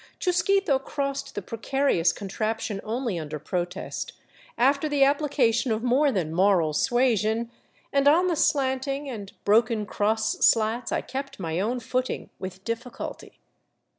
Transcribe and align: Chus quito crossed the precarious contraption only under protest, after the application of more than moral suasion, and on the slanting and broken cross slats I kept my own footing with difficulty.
Chus 0.17 0.41
quito 0.41 0.79
crossed 0.79 1.35
the 1.35 1.43
precarious 1.43 2.11
contraption 2.11 2.81
only 2.83 3.19
under 3.19 3.37
protest, 3.37 4.13
after 4.57 4.89
the 4.89 5.03
application 5.03 5.71
of 5.71 5.83
more 5.83 6.11
than 6.11 6.33
moral 6.33 6.73
suasion, 6.73 7.51
and 7.93 8.07
on 8.07 8.25
the 8.25 8.35
slanting 8.35 9.07
and 9.07 9.33
broken 9.45 9.85
cross 9.85 10.43
slats 10.43 10.91
I 10.91 11.01
kept 11.01 11.39
my 11.39 11.59
own 11.59 11.79
footing 11.79 12.31
with 12.39 12.63
difficulty. 12.63 13.37